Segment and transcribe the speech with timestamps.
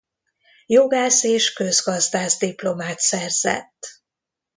[0.65, 4.01] Jogász és közgazdász diplomát szerzett.